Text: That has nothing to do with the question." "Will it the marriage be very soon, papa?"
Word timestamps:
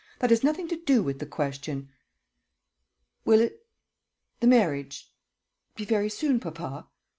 That 0.17 0.31
has 0.31 0.43
nothing 0.43 0.67
to 0.69 0.77
do 0.77 1.03
with 1.03 1.19
the 1.19 1.27
question." 1.27 1.89
"Will 3.23 3.39
it 3.39 3.67
the 4.39 4.47
marriage 4.47 5.13
be 5.75 5.85
very 5.85 6.09
soon, 6.09 6.39
papa?" 6.39 6.87